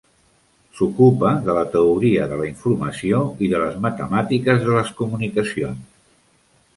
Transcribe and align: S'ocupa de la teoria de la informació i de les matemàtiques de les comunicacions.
S'ocupa 0.77 1.33
de 1.49 1.55
la 1.57 1.65
teoria 1.75 2.25
de 2.31 2.39
la 2.39 2.47
informació 2.51 3.19
i 3.49 3.49
de 3.51 3.59
les 3.65 3.77
matemàtiques 3.87 4.65
de 4.65 4.73
les 4.79 4.91
comunicacions. 5.03 5.85